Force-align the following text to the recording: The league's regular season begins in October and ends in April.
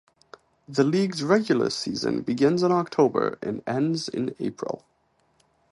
The 0.67 0.83
league's 0.83 1.21
regular 1.21 1.69
season 1.69 2.23
begins 2.23 2.63
in 2.63 2.71
October 2.71 3.37
and 3.43 3.61
ends 3.67 4.09
in 4.09 4.35
April. 4.39 4.83